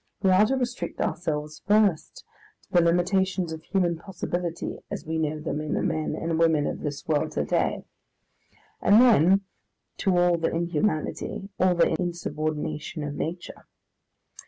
[0.23, 2.25] We are to restrict ourselves first
[2.63, 6.65] to the limitations of human possibility as we know them in the men and women
[6.65, 7.83] of this world to day,
[8.81, 9.41] and then
[9.97, 13.67] to all the inhumanity, all the insubordination of nature.